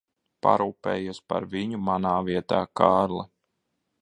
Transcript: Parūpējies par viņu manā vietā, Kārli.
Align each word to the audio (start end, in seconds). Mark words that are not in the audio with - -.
Parūpējies 0.45 1.21
par 1.33 1.47
viņu 1.53 1.83
manā 1.91 2.17
vietā, 2.31 2.63
Kārli. 2.83 3.23